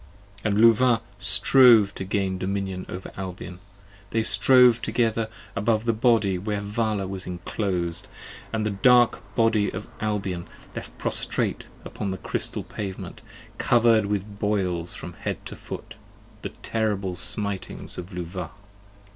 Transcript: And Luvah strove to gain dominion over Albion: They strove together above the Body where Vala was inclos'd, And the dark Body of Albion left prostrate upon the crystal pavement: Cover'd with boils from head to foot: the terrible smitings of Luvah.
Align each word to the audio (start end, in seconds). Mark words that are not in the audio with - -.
And 0.43 0.59
Luvah 0.59 1.01
strove 1.19 1.93
to 1.93 2.03
gain 2.03 2.39
dominion 2.39 2.87
over 2.89 3.11
Albion: 3.17 3.59
They 4.09 4.23
strove 4.23 4.81
together 4.81 5.29
above 5.55 5.85
the 5.85 5.93
Body 5.93 6.39
where 6.39 6.59
Vala 6.59 7.05
was 7.05 7.25
inclos'd, 7.27 8.07
And 8.51 8.65
the 8.65 8.71
dark 8.71 9.19
Body 9.35 9.69
of 9.69 9.87
Albion 9.99 10.47
left 10.75 10.97
prostrate 10.97 11.67
upon 11.85 12.09
the 12.09 12.17
crystal 12.17 12.63
pavement: 12.63 13.21
Cover'd 13.59 14.07
with 14.07 14.39
boils 14.39 14.95
from 14.95 15.13
head 15.13 15.45
to 15.45 15.55
foot: 15.55 15.93
the 16.41 16.49
terrible 16.49 17.13
smitings 17.15 17.99
of 17.99 18.11
Luvah. 18.11 18.49